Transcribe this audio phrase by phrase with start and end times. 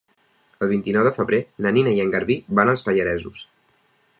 [0.67, 3.45] El vint-i-nou de febrer na Nina i en Garbí van als Pallaresos.